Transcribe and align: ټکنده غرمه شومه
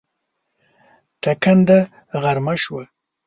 ټکنده 1.21 1.79
غرمه 2.21 2.53
شومه 2.63 2.83